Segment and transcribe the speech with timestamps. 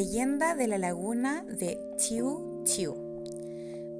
[0.00, 2.94] Leyenda de la laguna de Tiu Tiu.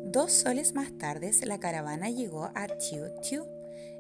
[0.07, 3.45] Dos soles más tarde, la caravana llegó a Tiu Tiu.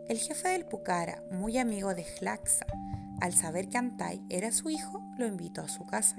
[0.08, 2.64] El jefe del Pucara, muy amigo de Hlaxa,
[3.20, 6.16] al saber que Antai era su hijo, lo invitó a su casa.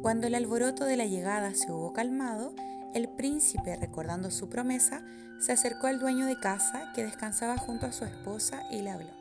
[0.00, 2.54] Cuando el alboroto de la llegada se hubo calmado,
[2.94, 5.02] el príncipe, recordando su promesa,
[5.38, 9.12] se acercó al dueño de casa que descansaba junto a su esposa y le habló.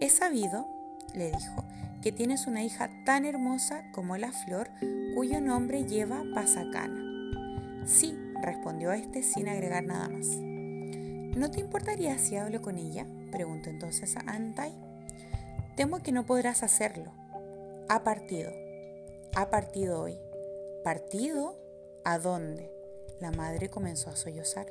[0.00, 0.66] He sabido,
[1.12, 1.66] le dijo,
[2.04, 4.68] que tienes una hija tan hermosa como la flor
[5.14, 7.02] cuyo nombre lleva Pasacana.
[7.86, 10.26] Sí, respondió este sin agregar nada más.
[10.26, 13.06] ¿No te importaría si hablo con ella?
[13.32, 14.74] preguntó entonces a Antai.
[15.76, 17.10] Temo que no podrás hacerlo.
[17.88, 18.52] Ha partido.
[19.34, 20.18] Ha partido hoy.
[20.84, 21.56] ¿Partido?
[22.04, 22.70] ¿A dónde?
[23.18, 24.70] La madre comenzó a sollozar.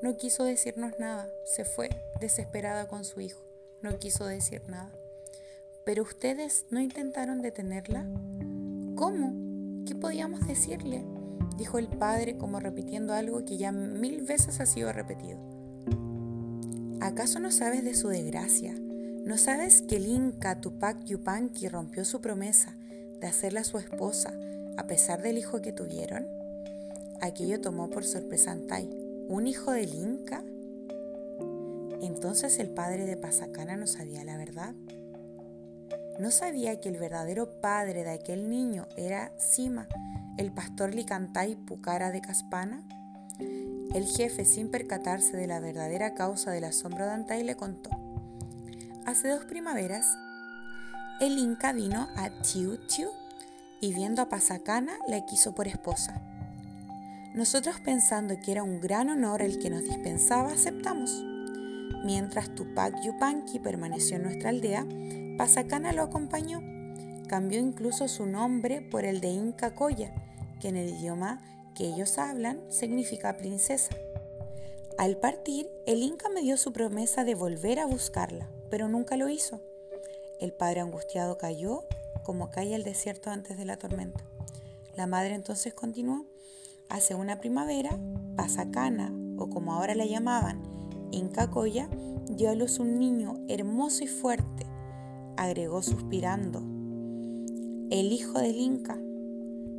[0.00, 1.28] No quiso decirnos nada.
[1.44, 1.90] Se fue,
[2.20, 3.42] desesperada con su hijo.
[3.82, 4.92] No quiso decir nada.
[5.84, 8.06] Pero ustedes no intentaron detenerla.
[8.94, 9.84] ¿Cómo?
[9.86, 11.04] ¿Qué podíamos decirle?
[11.56, 15.38] dijo el padre como repitiendo algo que ya mil veces ha sido repetido.
[17.00, 18.74] ¿Acaso no sabes de su desgracia?
[19.24, 22.76] ¿No sabes que el Inca Tupac Yupanqui rompió su promesa
[23.20, 24.32] de hacerla su esposa
[24.76, 26.26] a pesar del hijo que tuvieron?
[27.20, 28.88] Aquello tomó por sorpresa a Antai.
[29.28, 30.42] ¿Un hijo del Inca?
[32.00, 34.74] Entonces el padre de Pasacana no sabía la verdad.
[36.18, 39.88] ¿No sabía que el verdadero padre de aquel niño era Sima,
[40.36, 42.82] el pastor Licantay Pucara de Caspana?
[43.94, 47.90] El jefe, sin percatarse de la verdadera causa del asombro de Antay, le contó.
[49.06, 50.16] Hace dos primaveras,
[51.20, 53.10] el Inca vino a Chiu Chiu
[53.80, 56.20] y viendo a Pasacana la quiso por esposa.
[57.34, 61.24] Nosotros pensando que era un gran honor el que nos dispensaba, aceptamos.
[62.04, 64.86] Mientras Tupac Yupanqui permaneció en nuestra aldea,
[65.36, 66.60] Pasacana lo acompañó.
[67.28, 70.14] Cambió incluso su nombre por el de Inca Coya,
[70.60, 71.40] que en el idioma
[71.74, 73.94] que ellos hablan significa princesa.
[74.98, 79.28] Al partir, el Inca me dio su promesa de volver a buscarla, pero nunca lo
[79.28, 79.60] hizo.
[80.38, 81.84] El padre angustiado cayó
[82.22, 84.22] como cae el desierto antes de la tormenta.
[84.96, 86.26] La madre entonces continuó.
[86.88, 87.98] Hace una primavera,
[88.36, 90.62] Pasacana, o como ahora la llamaban,
[91.10, 91.88] Inca Coya,
[92.28, 94.66] dio a luz un niño hermoso y fuerte,
[95.44, 96.60] agregó suspirando.
[97.90, 98.98] El hijo del Inca.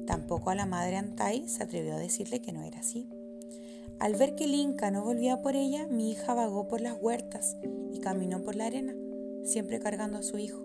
[0.06, 3.10] Tampoco a la madre Antai se atrevió a decirle que no era así.
[4.00, 7.58] Al ver que el Inca no volvía por ella, mi hija vagó por las huertas
[7.92, 8.94] y caminó por la arena,
[9.46, 10.62] siempre cargando a su hijo.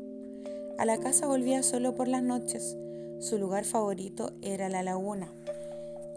[0.79, 2.77] A la casa volvía solo por las noches.
[3.21, 5.33] Su lugar favorito era la laguna.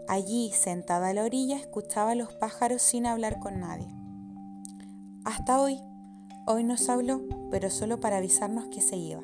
[0.08, 3.88] Allí, sentada a la orilla, escuchaba a los pájaros sin hablar con nadie.
[5.24, 5.80] Hasta hoy,
[6.44, 7.20] Hoy nos habló,
[7.52, 9.22] pero solo para avisarnos que se iba,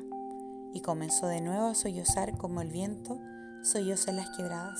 [0.73, 3.19] y comenzó de nuevo a sollozar como el viento
[3.61, 4.79] solloza en las quebradas.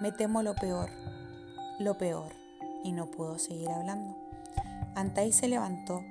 [0.00, 0.88] Me temo lo peor,
[1.78, 2.32] lo peor,
[2.84, 4.16] y no pudo seguir hablando.
[4.94, 6.02] Antai se levantó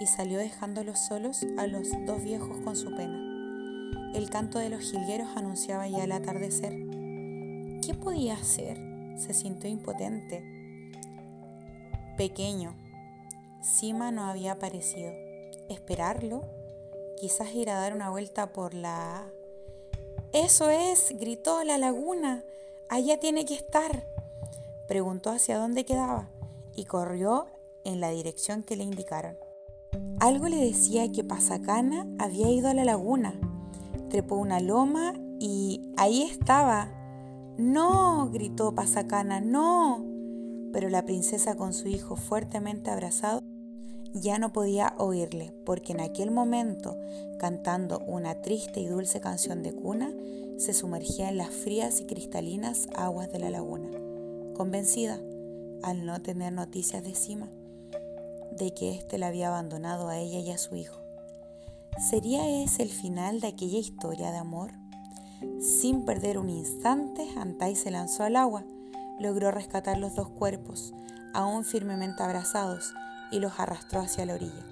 [0.00, 3.18] y salió dejándolos solos a los dos viejos con su pena.
[4.14, 6.72] El canto de los jilgueros anunciaba ya el atardecer.
[7.82, 8.78] ¿Qué podía hacer?
[9.18, 10.42] Se sintió impotente.
[12.16, 12.74] Pequeño,
[13.64, 15.10] Sima no había aparecido.
[15.70, 16.44] ¿Esperarlo?
[17.16, 19.24] Quizás ir a dar una vuelta por la...
[20.32, 22.44] Eso es, gritó la laguna.
[22.90, 24.06] Allá tiene que estar.
[24.86, 26.28] Preguntó hacia dónde quedaba
[26.76, 27.46] y corrió
[27.84, 29.38] en la dirección que le indicaron.
[30.20, 33.32] Algo le decía que Pasacana había ido a la laguna.
[34.10, 36.92] Trepó una loma y ahí estaba.
[37.56, 40.04] No, gritó Pasacana, no.
[40.70, 43.40] Pero la princesa con su hijo fuertemente abrazado
[44.14, 46.96] ya no podía oírle, porque en aquel momento,
[47.38, 50.12] cantando una triste y dulce canción de cuna,
[50.56, 53.90] se sumergía en las frías y cristalinas aguas de la laguna,
[54.56, 55.18] convencida,
[55.82, 57.48] al no tener noticias de Sima,
[58.56, 61.00] de que éste la había abandonado a ella y a su hijo.
[61.98, 64.70] ¿Sería ese el final de aquella historia de amor?
[65.60, 68.64] Sin perder un instante, Antai se lanzó al agua,
[69.18, 70.94] logró rescatar los dos cuerpos,
[71.32, 72.94] aún firmemente abrazados,
[73.34, 74.64] y los arrastró hacia la orilla.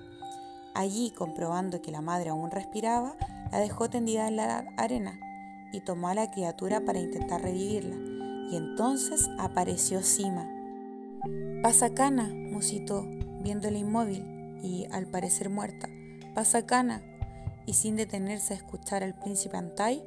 [0.74, 3.16] Allí, comprobando que la madre aún respiraba,
[3.50, 5.18] la dejó tendida en la arena
[5.72, 7.96] y tomó a la criatura para intentar revivirla.
[8.50, 10.48] Y entonces apareció Sima.
[11.62, 13.04] Pasacana, musitó,
[13.42, 15.88] viéndola inmóvil y al parecer muerta.
[16.34, 17.02] Pasacana.
[17.66, 20.02] Y sin detenerse a escuchar al príncipe Antai,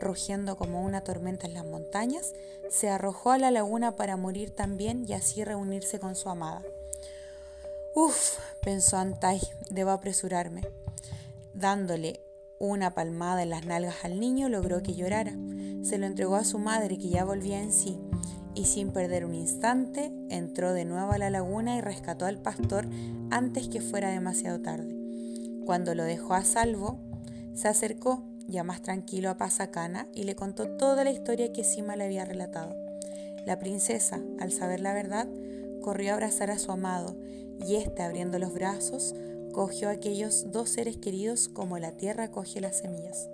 [0.00, 2.32] rugiendo como una tormenta en las montañas,
[2.70, 6.62] se arrojó a la laguna para morir también y así reunirse con su amada.
[7.94, 10.62] Uf, pensó Antai, debo apresurarme.
[11.54, 12.20] Dándole
[12.58, 15.32] una palmada en las nalgas al niño logró que llorara.
[15.82, 18.00] se lo entregó a su madre que ya volvía en sí
[18.54, 22.88] y sin perder un instante entró de nuevo a la laguna y rescató al pastor
[23.30, 24.96] antes que fuera demasiado tarde.
[25.64, 26.98] Cuando lo dejó a salvo,
[27.54, 31.96] se acercó ya más tranquilo a Pasacana y le contó toda la historia que Sima
[31.96, 32.74] le había relatado.
[33.46, 35.28] La princesa, al saber la verdad,
[35.84, 37.14] corrió a abrazar a su amado
[37.60, 39.14] y éste, abriendo los brazos,
[39.52, 43.28] cogió a aquellos dos seres queridos como la tierra coge las semillas.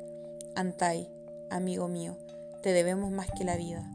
[0.56, 1.08] Antai,
[1.50, 2.19] amigo mío,
[2.62, 3.88] te debemos más que la vida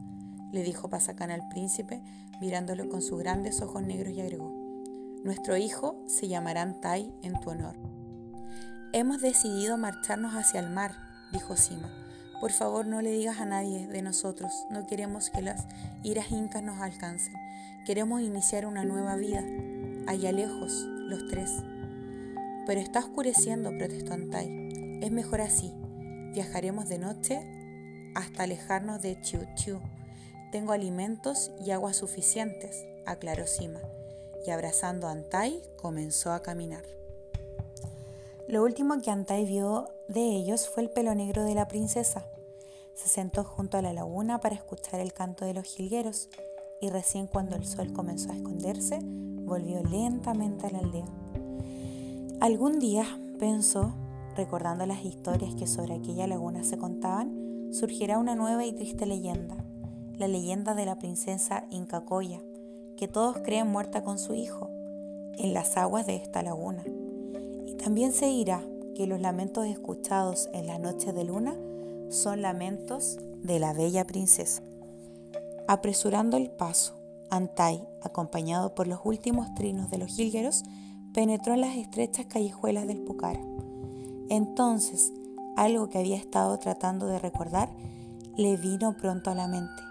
[0.56, 2.02] le dijo Pasacán al príncipe,
[2.40, 4.54] mirándolo con sus grandes ojos negros y agregó,
[5.24, 7.76] Nuestro hijo se llamará Antai en tu honor.
[8.94, 10.96] Hemos decidido marcharnos hacia el mar,
[11.34, 12.05] dijo Sima.
[12.46, 15.66] Por favor, no le digas a nadie de nosotros, no queremos que las
[16.04, 17.34] iras incas nos alcancen.
[17.88, 19.44] Queremos iniciar una nueva vida,
[20.06, 21.50] allá lejos, los tres.
[22.68, 25.00] Pero está oscureciendo, protestó Antai.
[25.02, 25.74] Es mejor así.
[26.36, 29.80] Viajaremos de noche hasta alejarnos de Chiu Chiu
[30.52, 33.82] tengo alimentos y agua suficientes, aclaró Sima,
[34.46, 36.84] y abrazando a Antai comenzó a caminar.
[38.48, 42.28] Lo último que Antai vio de ellos fue el pelo negro de la princesa.
[42.96, 46.30] Se sentó junto a la laguna para escuchar el canto de los jilgueros
[46.80, 51.06] y recién cuando el sol comenzó a esconderse, volvió lentamente a la aldea.
[52.40, 53.06] Algún día,
[53.38, 53.94] pensó,
[54.38, 59.58] recordando las historias que sobre aquella laguna se contaban, surgirá una nueva y triste leyenda,
[60.18, 62.40] la leyenda de la princesa Incacoya,
[62.96, 64.70] que todos creen muerta con su hijo,
[65.38, 66.84] en las aguas de esta laguna.
[67.66, 68.64] Y también se dirá
[68.96, 71.56] que los lamentos escuchados en la noche de luna
[72.10, 74.62] son lamentos de la bella princesa.
[75.68, 76.96] Apresurando el paso,
[77.30, 80.64] Antai, acompañado por los últimos trinos de los jilgueros,
[81.14, 83.40] penetró en las estrechas callejuelas del Pucara.
[84.30, 85.12] Entonces,
[85.56, 87.70] algo que había estado tratando de recordar
[88.36, 89.82] le vino pronto a la mente.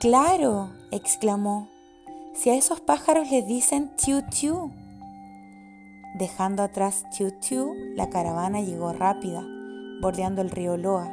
[0.00, 1.68] Claro, exclamó,
[2.34, 4.72] si a esos pájaros les dicen tiu tiu.
[6.18, 9.42] Dejando atrás tiu tiu, la caravana llegó rápida,
[10.04, 11.10] bordeando el río Loa,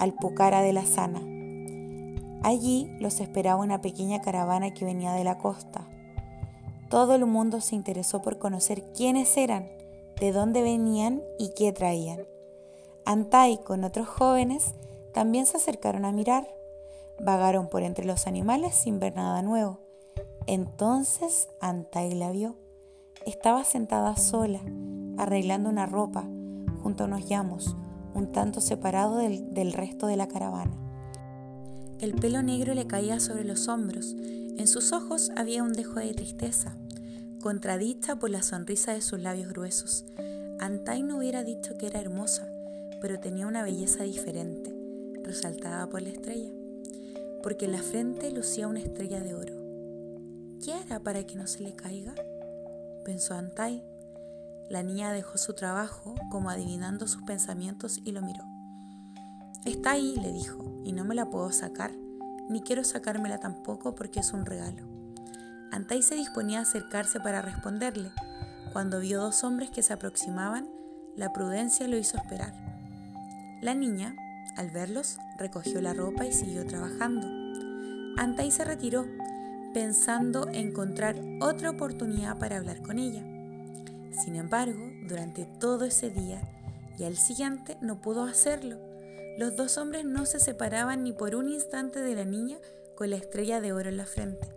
[0.00, 1.20] al Pucara de la Sana.
[2.42, 5.86] Allí los esperaba una pequeña caravana que venía de la costa.
[6.90, 9.68] Todo el mundo se interesó por conocer quiénes eran,
[10.18, 12.26] de dónde venían y qué traían.
[13.04, 14.74] Antai con otros jóvenes
[15.14, 16.48] también se acercaron a mirar.
[17.20, 19.78] Vagaron por entre los animales sin ver nada nuevo.
[20.48, 22.56] Entonces Antai la vio.
[23.24, 24.58] Estaba sentada sola,
[25.18, 26.24] arreglando una ropa,
[26.82, 27.76] junto a unos llamos,
[28.14, 30.76] un tanto separado del, del resto de la caravana.
[32.00, 34.14] El pelo negro le caía sobre los hombros.
[34.56, 36.76] En sus ojos había un dejo de tristeza,
[37.40, 40.04] contradicha por la sonrisa de sus labios gruesos.
[40.60, 42.48] Antai no hubiera dicho que era hermosa,
[43.00, 44.74] pero tenía una belleza diferente,
[45.24, 46.50] resaltada por la estrella
[47.42, 49.54] porque en la frente lucía una estrella de oro.
[50.64, 52.14] ¿Qué hará para que no se le caiga?
[53.04, 53.82] pensó Antai.
[54.70, 58.44] La niña dejó su trabajo como adivinando sus pensamientos y lo miró.
[59.64, 61.92] Está ahí, le dijo, y no me la puedo sacar,
[62.50, 64.86] ni quiero sacármela tampoco porque es un regalo.
[65.72, 68.10] Antai se disponía a acercarse para responderle.
[68.72, 70.68] Cuando vio dos hombres que se aproximaban,
[71.16, 72.52] la prudencia lo hizo esperar.
[73.62, 74.14] La niña,
[74.56, 77.26] al verlos, recogió la ropa y siguió trabajando.
[78.18, 79.06] Antai se retiró,
[79.72, 83.37] pensando encontrar otra oportunidad para hablar con ella.
[84.22, 86.42] Sin embargo, durante todo ese día
[86.98, 88.78] y al siguiente no pudo hacerlo.
[89.38, 92.58] Los dos hombres no se separaban ni por un instante de la niña
[92.96, 94.52] con la estrella de oro en la frente.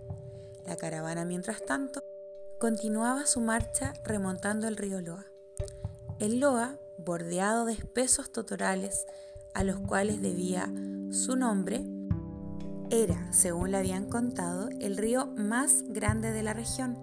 [0.65, 2.01] La caravana, mientras tanto,
[2.59, 5.25] continuaba su marcha remontando el río Loa.
[6.19, 9.05] El Loa, bordeado de espesos totorales,
[9.53, 10.71] a los cuales debía
[11.11, 11.83] su nombre,
[12.89, 16.97] era, según le habían contado, el río más grande de la región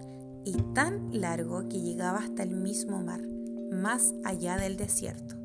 [0.45, 3.21] y tan largo que llegaba hasta el mismo mar,
[3.71, 5.38] más allá del desierto.